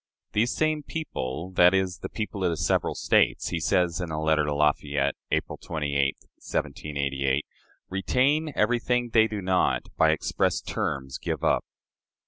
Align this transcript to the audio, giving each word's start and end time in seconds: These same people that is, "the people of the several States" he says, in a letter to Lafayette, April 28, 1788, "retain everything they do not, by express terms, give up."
These 0.31 0.55
same 0.55 0.81
people 0.81 1.51
that 1.51 1.75
is, 1.75 1.99
"the 1.99 2.09
people 2.09 2.43
of 2.43 2.49
the 2.49 2.57
several 2.57 2.95
States" 2.95 3.49
he 3.49 3.59
says, 3.59 4.01
in 4.01 4.09
a 4.09 4.19
letter 4.19 4.43
to 4.45 4.55
Lafayette, 4.55 5.13
April 5.29 5.59
28, 5.59 6.15
1788, 6.37 7.45
"retain 7.87 8.51
everything 8.55 9.09
they 9.09 9.27
do 9.27 9.43
not, 9.43 9.83
by 9.97 10.09
express 10.09 10.59
terms, 10.59 11.19
give 11.19 11.43
up." 11.43 11.63